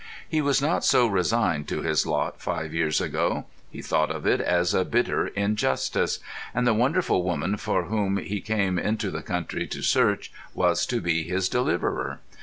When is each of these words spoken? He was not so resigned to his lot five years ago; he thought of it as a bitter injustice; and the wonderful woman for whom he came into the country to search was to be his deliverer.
He 0.27 0.41
was 0.41 0.63
not 0.63 0.83
so 0.83 1.05
resigned 1.05 1.67
to 1.67 1.83
his 1.83 2.07
lot 2.07 2.41
five 2.41 2.73
years 2.73 2.99
ago; 2.99 3.45
he 3.69 3.83
thought 3.83 4.09
of 4.09 4.25
it 4.25 4.41
as 4.41 4.73
a 4.73 4.83
bitter 4.83 5.27
injustice; 5.27 6.17
and 6.55 6.65
the 6.65 6.73
wonderful 6.73 7.21
woman 7.21 7.55
for 7.55 7.83
whom 7.83 8.17
he 8.17 8.41
came 8.41 8.79
into 8.79 9.11
the 9.11 9.21
country 9.21 9.67
to 9.67 9.83
search 9.83 10.33
was 10.55 10.87
to 10.87 11.01
be 11.01 11.21
his 11.21 11.47
deliverer. 11.49 12.19